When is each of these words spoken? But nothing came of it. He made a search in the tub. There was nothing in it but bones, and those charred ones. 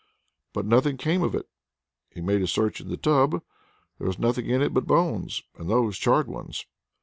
But 0.53 0.65
nothing 0.65 0.97
came 0.97 1.21
of 1.21 1.35
it. 1.35 1.47
He 2.09 2.21
made 2.21 2.41
a 2.41 2.47
search 2.47 2.81
in 2.81 2.87
the 2.89 2.97
tub. 2.97 3.39
There 3.99 4.07
was 4.07 4.17
nothing 4.17 4.47
in 4.47 4.59
it 4.63 4.73
but 4.73 4.87
bones, 4.87 5.43
and 5.59 5.69
those 5.69 5.95
charred 5.99 6.27
ones. 6.27 6.65